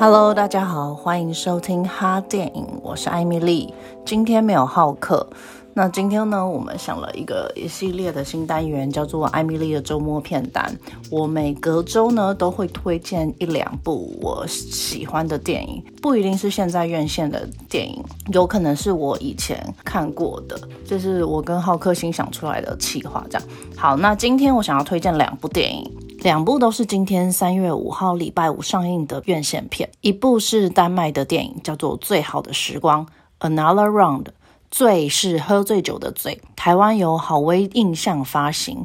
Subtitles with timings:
[0.00, 3.74] Hello，大家好，欢迎收听哈电影，我是艾米丽。
[4.06, 5.28] 今天没有浩克，
[5.74, 10.72] 那今天呢，我们想了一个一系列的新单元，叫做艾米丽的周末片单。
[11.10, 18.00] 我每隔周呢都会推荐一两部我喜欢的电影，不一定是现在院线的电影，
[18.32, 20.56] 有可能是我以前看过的，
[20.86, 23.26] 这是我跟浩克新想出来的企划。
[23.28, 25.92] 这样好，那今天我想要推荐两部电影。
[26.18, 33.06] 两部都是今天三月五号礼拜五上映的院线片，一部是丹麦的电影，叫做《最好的时光》
[33.48, 34.26] （Another Round），
[34.68, 36.40] 醉是喝醉酒的醉。
[36.56, 38.84] 台湾由好威印象发行，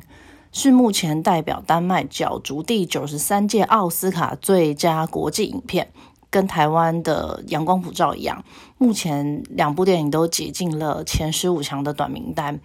[0.52, 5.92] 是目前代表丹麦角逐第九十三届奥斯卡最佳国际影片，
[6.30, 8.46] 跟台湾的《阳光普照》一样，
[8.78, 12.60] 目前两部电影都挤进了前十五强的短名单。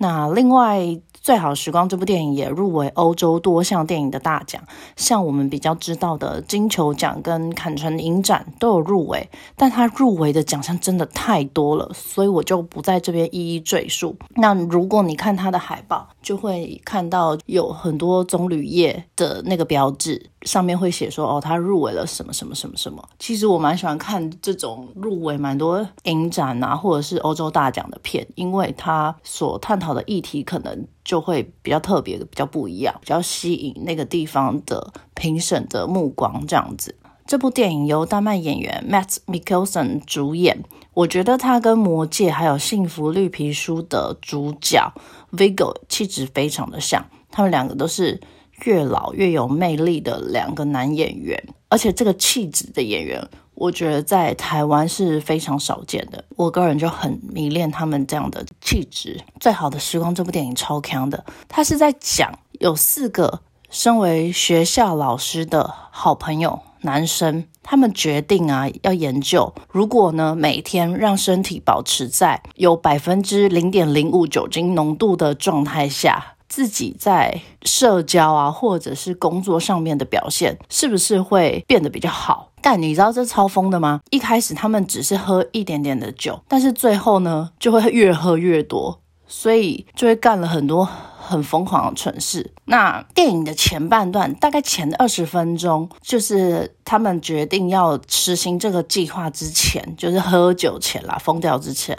[0.00, 0.98] 那另外。
[1.22, 4.62] 最好时光这部电影也入围欧洲多项电影的大奖，
[4.96, 14.16] 像我们比较知道的金球奖跟坎城影展都有入围，但它入围的奖项真的太多了，所以我就不在这边一一赘述。
[14.36, 23.06] 那如果你看它的海报，就会看到有很多棕榈叶的那个标志，上面会写说哦，它入围了什么什么什么什么。
[23.18, 30.86] 其实我蛮喜欢看这种入围蛮多影展啊，或者是欧洲大奖的片，因为它所探讨的议题可能。
[31.02, 36.46] 就会比较特别的，比较不一样，比较吸引那个地方的评审的目光。
[36.46, 36.94] 这样子，
[37.26, 40.62] 这部电影由丹麦演员 Matt Mikkelsen 主演，
[40.94, 44.92] 我觉得他跟《魔戒》还有《幸福绿皮书》的主角
[45.32, 48.20] Viggo 气质非常的像，他们两个都是
[48.66, 53.28] 越老越有魅力的两个男演员，而且这个气质的演员。
[53.60, 59.20] 我觉得在台湾是非常少见的，我个人就很迷恋他们这样的气质。
[59.38, 82.49] 最好的时光这部电影超强的，他是在讲有四个身为学校老师的好朋友男生，他们决定啊要研究，如果呢每天让身体保持在有百分之零点零五酒精浓度的状态下，自己在社交啊或者是工作上面的表现是不是会变得比较好？
[82.62, 84.00] 但你知道这超疯的吗？
[84.10, 92.52] 一开始他们只是喝一点点的酒，但是最后呢，就会越喝越多，所以就会干了很多很疯狂的蠢事。
[92.66, 101.96] 那电影的前半段，大概前二十分钟，就是他们决定要实行这个计划之前，就是喝酒前啦，疯掉之前，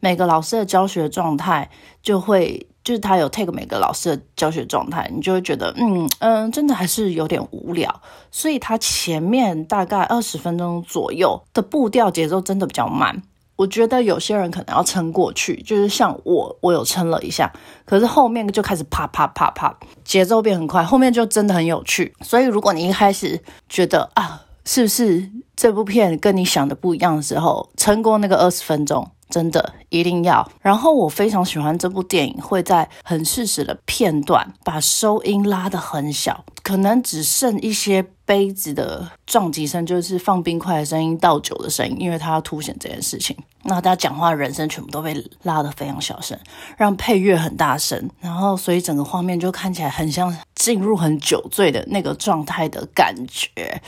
[0.00, 1.70] 每个老师的教学状态
[2.02, 2.66] 就会。
[2.84, 8.02] 就是他有 take 每个老师的教学状态，你就会觉得，嗯嗯，真的还是有点无聊。
[8.30, 13.22] 所以他前面大概二十分钟左右的步调节奏真的比较慢。
[13.56, 17.50] 我觉得有些人可能要撑过去，就是像我，我有撑了一下，
[17.84, 19.74] 可是后面就开始啪啪啪啪，
[20.04, 22.12] 节奏变很快，后面就真的很有趣。
[22.20, 29.08] 所以如果你一开始觉得啊，是不是这部片跟你想的不一样的时候，撑过那个二十分钟。
[29.34, 30.48] 真的一定要。
[30.60, 43.36] 然后我非常喜欢这部电影，会在很适时的片段把收音拉得很小，可能只剩一些杯子的撞击声，就是放冰块的声音、倒酒的声音，因为它要凸显这件事情。
[43.64, 45.12] 那大家讲话的人声全部都被
[45.42, 46.38] 拉得非常小声，
[46.76, 53.82] 让配乐很大声，然后所以整个画面就看起来很像进入很酒醉的那个状态的感觉。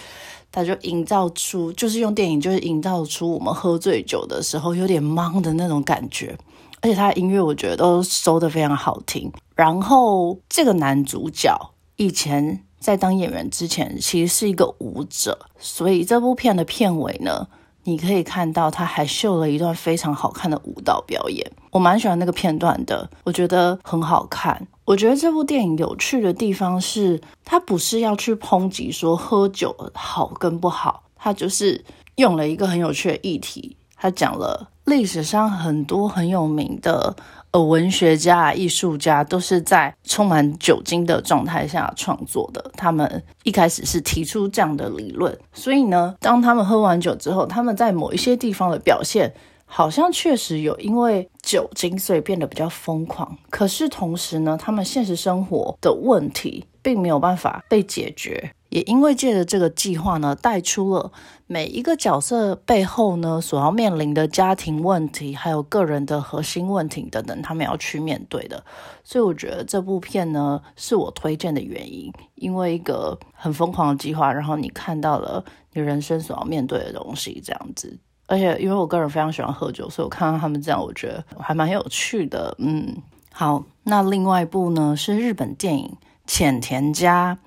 [0.56, 6.34] 他就营造出，就是用电影，就是营造出我们喝醉酒的时候有点懵的那种感觉，
[6.80, 9.30] 而且他的音乐我觉得都收得非常好听。
[9.54, 11.54] 然后这个男主角
[11.96, 17.48] 以前在当演员之前，其实是一个舞者，所以这部片的片尾呢。
[17.86, 24.66] 你可以看到他还秀了一段非常好看的舞蹈表演，我蛮喜欢那个片段的，我觉得很好看。
[24.84, 31.84] 我觉得这部电影有趣的地方是，它不是要去抨击说喝酒好跟不好，它就是
[32.16, 37.14] 用了一个很有趣的议题，他讲了历史上很多很有名的
[37.50, 37.62] 呃。
[37.66, 42.70] 文学家、艺术家都是在充满酒精的状态下创作的。
[42.76, 49.34] 他们一开始是提出这样的理论，所以呢，当他们喝完酒之后，他们在某一些地方的表现，
[49.64, 53.36] 好像确实有因为酒精，所以变得比较疯狂。
[53.50, 58.52] 可是同时呢，他们现实生活的问题并没有办法被解决。
[58.76, 61.10] 也因为借着这个计划呢，带出了
[61.46, 68.62] 每一个角色背后呢所要面临的家庭问题，还有个人的核心问题等等，他们要去面对的。
[69.02, 77.98] 所以我觉得这部片呢是我推荐的原因，因为一个很疯狂的计划，然后你看到了你人生所要面对的东西，这样子。
[78.26, 82.54] 而且因为我个人非常喜欢喝酒，所以我看到他们这样，我觉得还蛮有趣的。
[82.58, 82.94] 嗯，
[83.32, 85.96] 好，那另外一部呢是日本电影
[86.26, 87.38] 《浅田家》。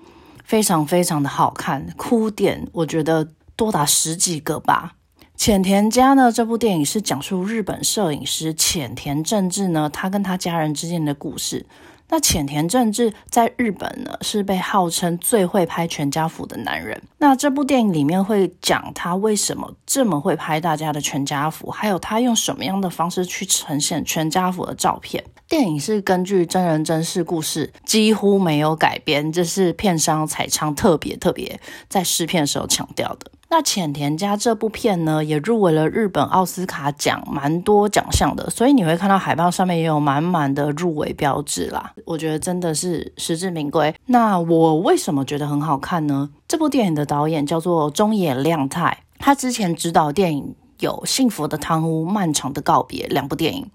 [0.49, 4.93] 非常非常的好看，哭点我觉得多达十几个吧。
[5.35, 11.67] 浅田家呢，这部电影是讲述日本摄影师浅田正治呢，他跟他家人之间的故事。
[12.07, 16.99] 那浅田正治在日本呢，是被号称最会拍全家福的男人。
[17.19, 25.23] 那这部电影里面会讲他为什么这么会拍大家的全家福，还有他用什么样的方式去呈现全家福的照片。
[25.49, 33.31] 电影是根据真人真事故事，几乎没有改编，这是片商彩昌特别特别在试片的时候强调的。
[33.49, 41.93] 那浅田家这部片呢，也入围了日本奥斯卡奖，蛮多奖项的，所以你会看到海报上面也有满满的入围标志啦。
[42.05, 43.91] 我觉得真的是实至名归。
[44.05, 46.29] 那我为什么觉得很好看呢？
[46.47, 53.67] 这部电影的导演叫做中野亮太，他之前执导电影有《幸福的汤屋》《漫长的告别》两部电影。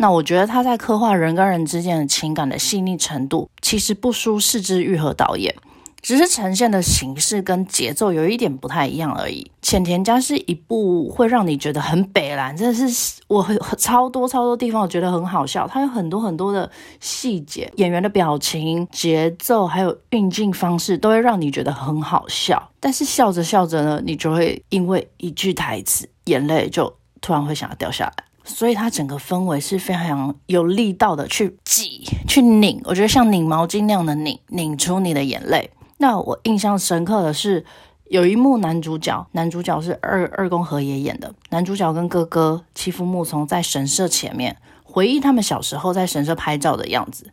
[0.00, 5.54] 那我觉得他在刻画人跟人之间的情感的细腻程度，其实不输是枝裕和导演。
[6.00, 9.50] 只是呈现的形式跟节奏有一点不太一样而已。
[9.60, 16.70] 浅田家是一部会让你觉得很北蓝，真的是我超多超多地方我觉得很好笑，它有很多很多的
[17.00, 22.70] 细节，演员的表情、节奏还有运镜方式都会让你觉得很好笑。
[22.80, 28.24] 但是笑着笑着呢，你就会因为一句台词，眼泪就突然会想要掉下来。
[28.54, 35.70] 所以它整个氛围是非常有力道的，去挤、去拧，我觉得像拧毛巾那样的拧，拧出你的眼泪。
[35.98, 37.64] 那我印象深刻的是，
[38.06, 47.32] 有一幕男主角，男主角是二二宫和也演的，男主角跟哥哥欺负木从在神社前面回忆他们小时候在神社拍照的样子，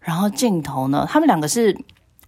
[0.00, 1.76] 然后镜头呢，他们两个是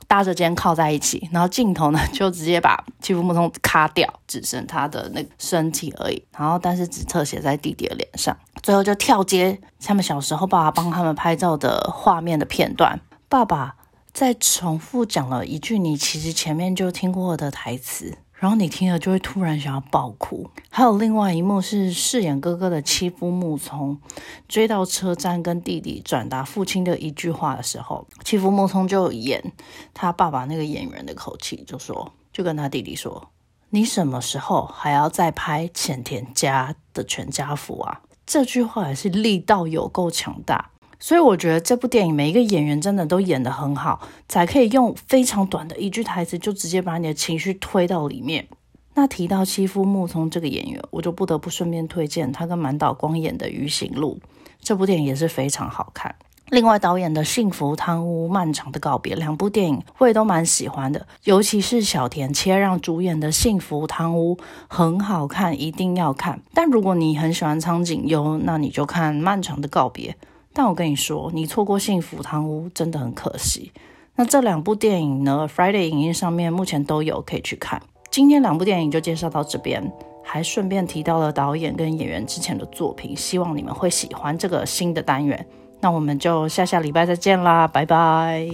[0.07, 13.77] 搭着肩靠在一起，然后镜头呢就直接把欺负木通卡掉，只剩他的那个身体而已，然后但是只特写在弟弟的脸上，最后就跳接他们小时候爸爸帮他们拍照的画面的片段，爸爸。
[14.13, 20.49] 再重复讲了一句你其实前面就听过的台词，然后你听了就会突然想要爆哭。
[20.71, 23.99] 还有另外一幕是饰演哥哥的妻夫木聪
[24.47, 29.53] 追到车站跟弟弟转达父亲的一句话的时候，妻夫木聪就演
[29.95, 33.31] 他爸爸那个演员的口气，就说就跟他弟弟说
[33.71, 40.71] ：“你什么时候还要再拍浅田家的全家福啊？”这句话也是力道有够强大。
[40.99, 48.47] 所以我觉得这部电影每一个演员真的都演得很好，才可以用非常短的一句台词就直接把你的情绪推到里面。
[48.95, 54.19] 那提到妻夫木聪这个演员，我就不得不顺便推荐他跟满岛光演的《鱼行路》
[54.63, 56.15] 这部电影也是非常好看。
[56.49, 64.37] 另外导演的《幸福汤屋》《漫长的告别》两部电影我也都蛮喜欢的，尤其是小田切让主演的《幸福汤屋》
[64.69, 66.41] 很好看，一定要看。
[66.55, 70.13] 但如果你很喜欢苍井优，那你就看《漫长的告别》。
[70.59, 73.71] 但我跟你说，你错过《幸福汤屋》真的很可惜。
[74.15, 77.79] 那这两部电影呢，Friday 影音上面目前都有可以去看。
[78.11, 79.93] 今天两部电影就介绍到这边，
[80.25, 85.47] 还顺便提到了导演跟演员之前的作品，希望你们会喜欢这个新的单元。
[85.79, 88.49] 那我们就下下礼拜再见啦，拜拜。